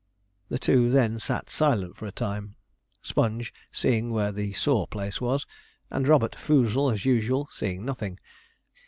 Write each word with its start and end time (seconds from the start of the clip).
The 0.49 0.57
two 0.57 0.89
then 0.89 1.19
sat 1.19 1.51
silent 1.51 1.95
for 1.95 2.07
a 2.07 2.11
time, 2.11 2.55
Sponge 3.03 3.53
seeing 3.71 4.09
where 4.09 4.31
the 4.31 4.51
sore 4.53 4.87
place 4.87 5.21
was, 5.21 5.45
and 5.91 6.07
Robert 6.07 6.35
Foozle, 6.35 6.91
as 6.91 7.05
usual, 7.05 7.47
seeing 7.51 7.85
nothing. 7.85 8.19